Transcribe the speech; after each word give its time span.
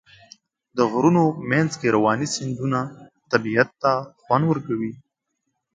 د 0.77 0.79
غرونو 0.91 1.23
منځ 1.51 1.71
کې 1.79 1.93
روانې 1.95 2.27
سیندونه 2.35 2.79
طبیعت 3.31 3.69
ته 3.81 3.91
خوند 4.23 4.43
ورکوي. 4.47 4.91